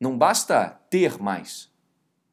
Não 0.00 0.16
basta 0.16 0.80
ter 0.88 1.20
mais. 1.20 1.68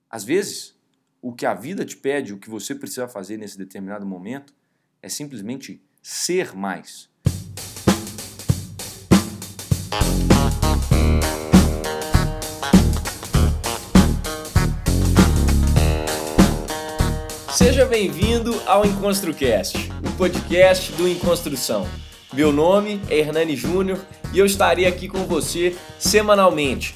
Às 0.07 0.23
vezes, 0.23 0.75
o 1.19 1.33
que 1.33 1.47
a 1.47 1.55
vida 1.55 1.83
te 1.83 1.97
pede, 1.97 2.31
o 2.31 2.37
que 2.37 2.47
você 2.47 2.75
precisa 2.75 3.07
fazer 3.07 3.37
nesse 3.37 3.57
determinado 3.57 4.05
momento, 4.05 4.53
é 5.01 5.09
simplesmente 5.09 5.81
ser 5.99 6.55
mais. 6.55 7.09
Seja 17.51 17.87
bem-vindo 17.87 18.53
ao 18.67 18.85
EnconstruCast, 18.85 19.89
o 20.07 20.15
podcast 20.15 20.91
do 20.91 21.07
Enconstrução. 21.07 21.87
Meu 22.31 22.51
nome 22.51 23.01
é 23.09 23.17
Hernani 23.17 23.55
Júnior 23.55 24.05
e 24.31 24.37
eu 24.37 24.45
estarei 24.45 24.85
aqui 24.85 25.07
com 25.07 25.25
você 25.25 25.75
semanalmente 25.97 26.95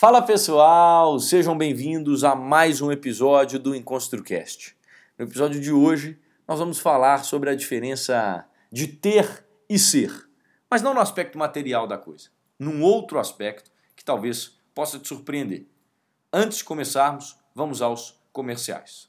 Fala 0.00 0.22
pessoal, 0.22 1.18
sejam 1.18 1.58
bem-vindos 1.58 2.22
a 2.22 2.32
mais 2.32 2.80
um 2.80 2.92
episódio 2.92 3.58
do 3.58 3.74
EnconstruCast. 3.74 4.76
No 5.18 5.24
episódio 5.24 5.60
de 5.60 5.72
hoje, 5.72 6.16
nós 6.46 6.60
vamos 6.60 6.78
falar 6.78 7.24
sobre 7.24 7.50
a 7.50 7.54
diferença 7.56 8.46
de 8.70 8.86
ter 8.86 9.44
e 9.68 9.76
ser, 9.76 10.12
mas 10.70 10.82
não 10.82 10.94
no 10.94 11.00
aspecto 11.00 11.36
material 11.36 11.84
da 11.84 11.98
coisa, 11.98 12.28
num 12.56 12.80
outro 12.80 13.18
aspecto 13.18 13.72
que 13.96 14.04
talvez 14.04 14.56
possa 14.72 15.00
te 15.00 15.08
surpreender. 15.08 15.66
Antes 16.32 16.58
de 16.58 16.64
começarmos, 16.64 17.36
vamos 17.52 17.82
aos 17.82 18.22
comerciais. 18.32 19.08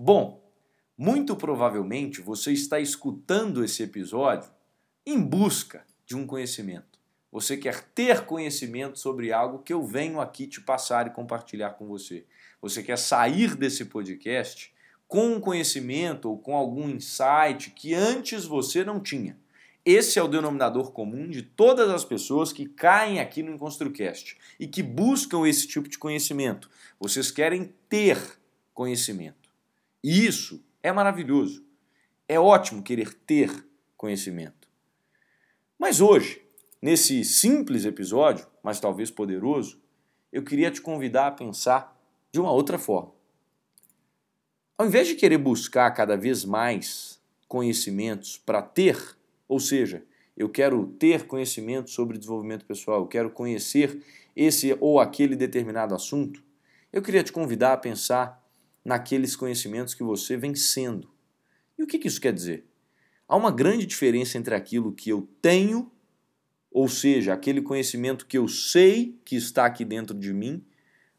Bom, 0.00 0.40
muito 0.96 1.34
provavelmente 1.34 2.20
você 2.20 2.52
está 2.52 2.78
escutando 2.78 3.64
esse 3.64 3.82
episódio 3.82 4.48
em 5.04 5.20
busca 5.20 5.84
de 6.06 6.16
um 6.16 6.24
conhecimento. 6.24 7.00
Você 7.32 7.56
quer 7.56 7.82
ter 7.82 8.24
conhecimento 8.24 8.96
sobre 8.96 9.32
algo 9.32 9.58
que 9.58 9.72
eu 9.72 9.82
venho 9.82 10.20
aqui 10.20 10.46
te 10.46 10.60
passar 10.60 11.08
e 11.08 11.10
compartilhar 11.10 11.70
com 11.70 11.88
você. 11.88 12.24
Você 12.62 12.80
quer 12.80 12.96
sair 12.96 13.56
desse 13.56 13.86
podcast 13.86 14.72
com 15.08 15.32
um 15.32 15.40
conhecimento 15.40 16.30
ou 16.30 16.38
com 16.38 16.54
algum 16.54 16.88
insight 16.88 17.70
que 17.70 17.92
antes 17.92 18.44
você 18.44 18.84
não 18.84 19.00
tinha. 19.00 19.36
Esse 19.84 20.16
é 20.16 20.22
o 20.22 20.28
denominador 20.28 20.92
comum 20.92 21.28
de 21.28 21.42
todas 21.42 21.90
as 21.90 22.04
pessoas 22.04 22.52
que 22.52 22.66
caem 22.66 23.18
aqui 23.18 23.42
no 23.42 23.50
EnconstruCast 23.50 24.38
e 24.60 24.68
que 24.68 24.80
buscam 24.80 25.44
esse 25.44 25.66
tipo 25.66 25.88
de 25.88 25.98
conhecimento. 25.98 26.70
Vocês 27.00 27.32
querem 27.32 27.74
ter 27.88 28.16
conhecimento. 28.72 29.47
E 30.02 30.26
isso 30.26 30.64
é 30.82 30.92
maravilhoso. 30.92 31.64
É 32.28 32.38
ótimo 32.38 32.82
querer 32.82 33.14
ter 33.14 33.50
conhecimento. 33.96 34.68
Mas 35.78 36.00
hoje, 36.00 36.42
nesse 36.80 37.24
simples 37.24 37.84
episódio, 37.84 38.46
mas 38.62 38.80
talvez 38.80 39.10
poderoso, 39.10 39.80
eu 40.32 40.42
queria 40.42 40.70
te 40.70 40.80
convidar 40.80 41.28
a 41.28 41.32
pensar 41.32 41.98
de 42.32 42.40
uma 42.40 42.52
outra 42.52 42.78
forma. 42.78 43.12
Ao 44.76 44.86
invés 44.86 45.08
de 45.08 45.14
querer 45.14 45.38
buscar 45.38 45.90
cada 45.90 46.16
vez 46.16 46.44
mais 46.44 47.20
conhecimentos 47.48 48.36
para 48.38 48.62
ter, 48.62 48.96
ou 49.48 49.58
seja, 49.58 50.04
eu 50.36 50.48
quero 50.48 50.86
ter 50.98 51.26
conhecimento 51.26 51.90
sobre 51.90 52.16
desenvolvimento 52.16 52.64
pessoal, 52.64 53.00
eu 53.00 53.08
quero 53.08 53.30
conhecer 53.30 54.00
esse 54.36 54.76
ou 54.78 55.00
aquele 55.00 55.34
determinado 55.34 55.94
assunto, 55.94 56.44
eu 56.92 57.02
queria 57.02 57.24
te 57.24 57.32
convidar 57.32 57.72
a 57.72 57.76
pensar 57.76 58.37
naqueles 58.88 59.36
conhecimentos 59.36 59.92
que 59.92 60.02
você 60.02 60.34
vem 60.34 60.54
sendo. 60.54 61.10
E 61.76 61.82
o 61.82 61.86
que, 61.86 62.00
isso 62.08 62.18
quer 62.18 62.32
dizer? 62.32 62.64
Há 63.28 63.36
uma 63.36 63.50
grande 63.50 63.84
diferença 63.84 64.38
entre 64.38 64.54
aquilo 64.54 64.94
que 64.94 65.10
eu 65.10 65.28
tenho, 65.42 65.92
ou 66.70 66.88
seja, 66.88 67.34
aquele 67.34 67.60
conhecimento 67.60 68.24
que 68.24 68.38
eu 68.38 68.48
sei 68.48 69.20
que 69.26 69.36
está 69.36 69.66
aqui 69.66 69.84
dentro 69.84 70.18
de 70.18 70.32
mim, 70.32 70.64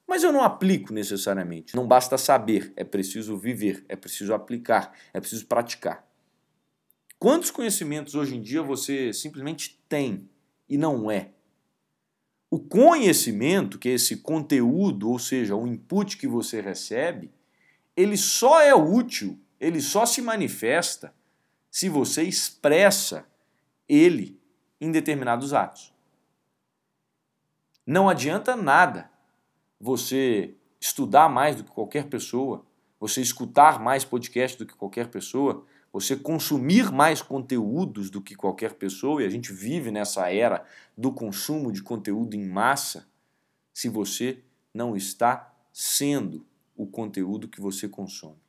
mas 0.08 0.24
eu 0.24 0.32
não 0.32 0.44
aplico 0.44 0.92
necessariamente. 0.92 1.76
Não 1.76 1.88
basta 1.88 2.18
saber, 2.18 2.74
é 2.76 2.84
preciso 2.84 3.38
viver, 3.38 3.86
é 3.88 3.96
preciso 3.96 4.34
aplicar, 4.34 4.92
é 5.14 5.20
preciso 5.20 5.46
praticar. 5.46 6.04
Quantos 7.20 7.52
conhecimentos 7.52 8.16
hoje 8.16 8.36
em 8.36 8.42
dia 8.42 8.64
você 8.64 9.14
simplesmente 9.14 9.80
tem 9.88 10.28
e 10.68 10.76
não 10.76 11.12
é? 11.12 11.30
O 12.50 12.58
conhecimento, 12.58 13.78
que 13.78 13.90
é 13.90 13.94
esse 13.94 14.18
conteúdo, 14.18 15.08
ou 15.08 15.20
seja, 15.20 15.56
o 15.56 15.68
input 15.68 16.18
que 16.18 16.28
você 16.28 16.62
recebe, 16.62 17.30
ele 18.02 18.16
só 18.16 18.62
é 18.62 18.74
útil, 18.74 19.38
ele 19.60 19.82
só 19.82 20.06
se 20.06 20.22
manifesta 20.22 21.14
se 21.70 21.90
você 21.90 22.24
expressa 22.24 23.28
ele 23.90 24.40
em 24.80 24.90
determinados 24.90 25.54
atos. 25.54 25.94
Não 27.86 28.08
adianta 28.08 28.56
nada 28.56 29.12
você 29.78 30.56
estudar 30.80 31.28
mais 31.28 31.58
do 31.58 31.66
que 31.66 31.72
qualquer 31.72 32.06
pessoa, 32.08 32.66
você 32.98 33.20
escutar 33.20 33.82
mais 33.82 34.06
podcast 34.06 34.58
do 34.58 34.66
que 34.66 34.76
qualquer 34.76 35.10
pessoa, 35.10 35.66
você 35.92 36.16
consumir 36.16 36.94
mais 36.94 37.22
conteúdos 37.22 38.10
do 38.10 38.22
que 38.22 38.34
qualquer 38.34 38.76
pessoa, 38.76 39.22
e 39.22 39.26
a 39.26 39.30
gente 39.30 39.52
vive 39.52 39.92
nessa 39.92 40.32
era 40.32 40.66
do 40.98 41.12
consumo 41.12 41.70
de 41.70 41.84
conteúdo 41.84 42.34
em 42.34 42.48
massa, 42.48 43.10
se 43.74 43.90
você 43.90 44.42
não 44.74 44.96
está 44.96 45.54
sendo 45.74 46.46
o 46.80 46.88
conteúdo 46.88 47.50
que 47.50 47.60
você 47.60 47.90
consome. 47.90 48.40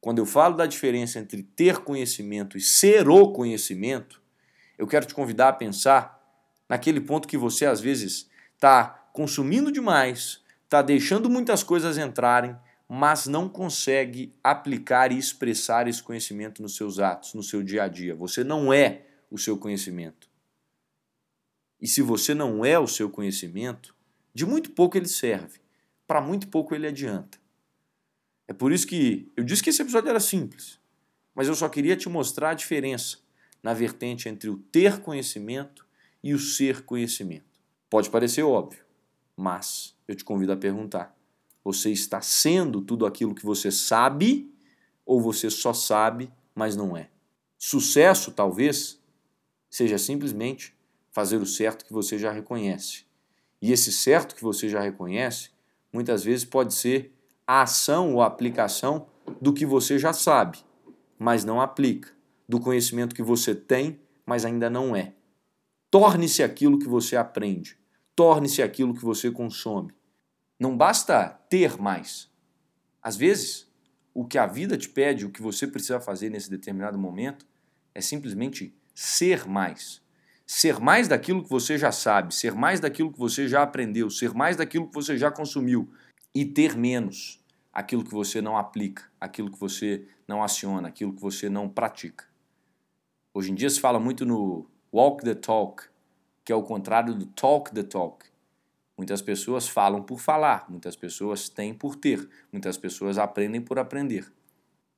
Quando 0.00 0.16
eu 0.16 0.24
falo 0.24 0.56
da 0.56 0.64
diferença 0.64 1.18
entre 1.18 1.42
ter 1.42 1.80
conhecimento 1.80 2.56
e 2.56 2.60
ser 2.60 3.06
o 3.06 3.32
conhecimento, 3.32 4.22
eu 4.78 4.86
quero 4.86 5.04
te 5.04 5.14
convidar 5.14 5.50
a 5.50 5.52
pensar 5.52 6.18
naquele 6.66 7.02
ponto 7.02 7.28
que 7.28 7.36
você 7.36 7.66
às 7.66 7.80
vezes 7.82 8.30
está 8.54 9.10
consumindo 9.12 9.70
demais, 9.70 10.42
está 10.64 10.80
deixando 10.80 11.28
muitas 11.28 11.62
coisas 11.62 11.98
entrarem, 11.98 12.56
mas 12.88 13.26
não 13.26 13.46
consegue 13.46 14.34
aplicar 14.42 15.12
e 15.12 15.18
expressar 15.18 15.86
esse 15.86 16.02
conhecimento 16.02 16.62
nos 16.62 16.76
seus 16.76 16.98
atos, 16.98 17.34
no 17.34 17.42
seu 17.42 17.62
dia 17.62 17.82
a 17.82 17.88
dia. 17.88 18.14
Você 18.14 18.42
não 18.42 18.72
é 18.72 19.02
o 19.30 19.36
seu 19.36 19.58
conhecimento. 19.58 20.30
E 21.78 21.86
se 21.86 22.00
você 22.00 22.32
não 22.32 22.64
é 22.64 22.78
o 22.78 22.86
seu 22.86 23.10
conhecimento, 23.10 23.94
de 24.32 24.46
muito 24.46 24.70
pouco 24.70 24.96
ele 24.96 25.08
serve 25.08 25.65
para 26.06 26.20
muito 26.20 26.48
pouco 26.48 26.74
ele 26.74 26.86
adianta. 26.86 27.38
É 28.48 28.52
por 28.52 28.72
isso 28.72 28.86
que 28.86 29.30
eu 29.36 29.44
disse 29.44 29.62
que 29.62 29.70
esse 29.70 29.82
episódio 29.82 30.08
era 30.08 30.20
simples, 30.20 30.78
mas 31.34 31.48
eu 31.48 31.54
só 31.54 31.68
queria 31.68 31.96
te 31.96 32.08
mostrar 32.08 32.50
a 32.50 32.54
diferença 32.54 33.18
na 33.62 33.74
vertente 33.74 34.28
entre 34.28 34.48
o 34.48 34.56
ter 34.56 35.00
conhecimento 35.00 35.86
e 36.22 36.32
o 36.32 36.38
ser 36.38 36.84
conhecimento. 36.84 37.60
Pode 37.90 38.10
parecer 38.10 38.42
óbvio, 38.42 38.84
mas 39.36 39.96
eu 40.06 40.14
te 40.14 40.24
convido 40.24 40.52
a 40.52 40.56
perguntar: 40.56 41.16
você 41.64 41.90
está 41.90 42.20
sendo 42.20 42.80
tudo 42.80 43.06
aquilo 43.06 43.34
que 43.34 43.44
você 43.44 43.70
sabe 43.72 44.52
ou 45.04 45.20
você 45.20 45.50
só 45.50 45.72
sabe, 45.72 46.32
mas 46.54 46.76
não 46.76 46.96
é? 46.96 47.10
Sucesso, 47.58 48.30
talvez, 48.30 49.00
seja 49.68 49.98
simplesmente 49.98 50.74
fazer 51.10 51.38
o 51.38 51.46
certo 51.46 51.84
que 51.84 51.92
você 51.92 52.18
já 52.18 52.30
reconhece. 52.30 53.04
E 53.60 53.72
esse 53.72 53.90
certo 53.90 54.34
que 54.34 54.42
você 54.42 54.68
já 54.68 54.80
reconhece, 54.80 55.50
muitas 55.96 56.22
vezes 56.22 56.44
pode 56.44 56.74
ser 56.74 57.10
a 57.46 57.62
ação 57.62 58.12
ou 58.12 58.20
a 58.20 58.26
aplicação 58.26 59.06
do 59.40 59.50
que 59.50 59.64
você 59.64 59.98
já 59.98 60.12
sabe, 60.12 60.58
mas 61.18 61.42
não 61.42 61.58
aplica, 61.58 62.10
do 62.46 62.60
conhecimento 62.60 63.14
que 63.14 63.22
você 63.22 63.54
tem, 63.54 63.98
mas 64.26 64.44
ainda 64.44 64.68
não 64.68 64.94
é. 64.94 65.14
Torne-se 65.90 66.42
aquilo 66.42 66.78
que 66.78 66.86
você 66.86 67.16
aprende, 67.16 67.78
torne-se 68.14 68.62
aquilo 68.62 68.92
que 68.92 69.02
você 69.02 69.30
consome. 69.30 69.94
Não 70.60 70.76
basta 70.76 71.30
ter 71.48 71.80
mais. 71.80 72.30
Às 73.02 73.16
vezes, 73.16 73.66
o 74.12 74.26
que 74.26 74.36
a 74.36 74.46
vida 74.46 74.76
te 74.76 74.90
pede, 74.90 75.24
o 75.24 75.30
que 75.30 75.40
você 75.40 75.66
precisa 75.66 75.98
fazer 75.98 76.28
nesse 76.28 76.50
determinado 76.50 76.98
momento, 76.98 77.46
é 77.94 78.02
simplesmente 78.02 78.76
ser 78.94 79.48
mais. 79.48 80.02
Ser 80.46 80.78
mais 80.78 81.08
daquilo 81.08 81.42
que 81.42 81.50
você 81.50 81.76
já 81.76 81.90
sabe, 81.90 82.32
ser 82.32 82.54
mais 82.54 82.78
daquilo 82.78 83.12
que 83.12 83.18
você 83.18 83.48
já 83.48 83.64
aprendeu, 83.64 84.08
ser 84.08 84.32
mais 84.32 84.56
daquilo 84.56 84.86
que 84.86 84.94
você 84.94 85.18
já 85.18 85.28
consumiu 85.28 85.92
e 86.32 86.44
ter 86.44 86.76
menos 86.76 87.44
aquilo 87.72 88.04
que 88.04 88.12
você 88.12 88.40
não 88.40 88.56
aplica, 88.56 89.10
aquilo 89.20 89.50
que 89.50 89.58
você 89.58 90.06
não 90.26 90.44
aciona, 90.44 90.86
aquilo 90.86 91.12
que 91.12 91.20
você 91.20 91.48
não 91.48 91.68
pratica. 91.68 92.24
Hoje 93.34 93.50
em 93.50 93.56
dia 93.56 93.68
se 93.68 93.80
fala 93.80 93.98
muito 93.98 94.24
no 94.24 94.70
walk 94.92 95.24
the 95.24 95.34
talk, 95.34 95.82
que 96.44 96.52
é 96.52 96.54
o 96.54 96.62
contrário 96.62 97.12
do 97.12 97.26
talk 97.26 97.74
the 97.74 97.82
talk. 97.82 98.24
Muitas 98.96 99.20
pessoas 99.20 99.68
falam 99.68 100.00
por 100.00 100.20
falar, 100.20 100.64
muitas 100.70 100.94
pessoas 100.94 101.48
têm 101.48 101.74
por 101.74 101.96
ter, 101.96 102.26
muitas 102.52 102.78
pessoas 102.78 103.18
aprendem 103.18 103.60
por 103.60 103.80
aprender. 103.80 104.32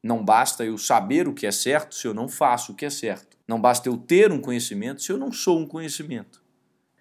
Não 0.02 0.22
basta 0.22 0.62
eu 0.62 0.76
saber 0.76 1.26
o 1.26 1.32
que 1.32 1.46
é 1.46 1.50
certo 1.50 1.94
se 1.94 2.06
eu 2.06 2.12
não 2.12 2.28
faço 2.28 2.72
o 2.72 2.74
que 2.74 2.84
é 2.84 2.90
certo. 2.90 3.37
Não 3.48 3.58
basta 3.58 3.88
eu 3.88 3.96
ter 3.96 4.30
um 4.30 4.42
conhecimento 4.42 5.00
se 5.00 5.10
eu 5.10 5.16
não 5.16 5.32
sou 5.32 5.58
um 5.58 5.66
conhecimento. 5.66 6.44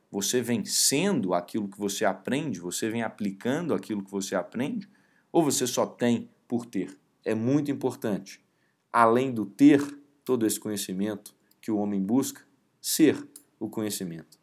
Você 0.09 0.41
vem 0.41 0.63
sendo 0.63 1.33
aquilo 1.33 1.67
que 1.67 1.77
você 1.77 2.05
aprende, 2.05 2.61
você 2.61 2.89
vem 2.89 3.03
aplicando 3.03 3.73
aquilo 3.73 4.01
que 4.01 4.09
você 4.09 4.33
aprende, 4.33 4.89
ou 5.29 5.43
você 5.43 5.67
só 5.67 5.85
tem 5.85 6.29
por 6.47 6.65
ter? 6.65 6.97
É 7.25 7.35
muito 7.35 7.69
importante, 7.69 8.41
além 8.93 9.33
do 9.33 9.45
ter 9.45 9.81
todo 10.23 10.45
esse 10.45 10.57
conhecimento 10.57 11.35
que 11.59 11.69
o 11.69 11.77
homem 11.77 12.01
busca, 12.01 12.41
ser 12.79 13.27
o 13.59 13.69
conhecimento. 13.69 14.39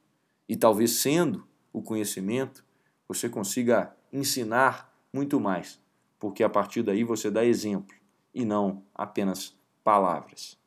E 0.46 0.54
talvez 0.54 0.90
sendo 0.90 1.48
o 1.72 1.80
conhecimento, 1.80 2.62
você 3.08 3.30
consiga 3.30 3.96
ensinar 4.12 4.94
muito 5.10 5.40
mais, 5.40 5.80
porque 6.20 6.44
a 6.44 6.50
partir 6.50 6.82
daí 6.82 7.02
você 7.02 7.30
dá 7.30 7.42
exemplo 7.46 7.96
e 8.34 8.44
não 8.44 8.82
apenas 8.94 9.56
palavras. 9.82 10.62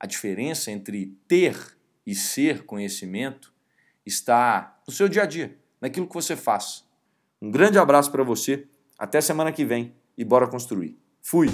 A 0.00 0.06
diferença 0.06 0.70
entre 0.70 1.16
ter 1.26 1.56
e 2.06 2.14
ser 2.14 2.64
conhecimento 2.64 3.52
está 4.06 4.80
no 4.86 4.92
seu 4.92 5.08
dia 5.08 5.24
a 5.24 5.26
dia, 5.26 5.58
naquilo 5.80 6.06
que 6.06 6.14
você 6.14 6.36
faz. 6.36 6.84
Um 7.40 7.50
grande 7.50 7.78
abraço 7.78 8.10
para 8.10 8.22
você 8.22 8.66
até 8.98 9.20
semana 9.20 9.52
que 9.52 9.64
vem 9.64 9.94
e 10.16 10.24
bora 10.24 10.46
construir. 10.48 10.98
Fui! 11.20 11.48